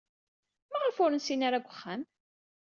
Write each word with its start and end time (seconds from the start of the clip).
Maɣef 0.71 0.95
ur 1.03 1.11
nsin 1.13 1.45
ara 1.47 1.61
deg 1.61 1.67
uxxam? 1.71 2.01